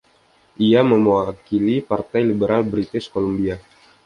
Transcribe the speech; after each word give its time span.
Ia 0.67 0.81
mewakili 0.87 1.77
Partai 1.91 2.25
Liberal 2.25 2.65
British 2.73 3.05
Columbia. 3.13 3.61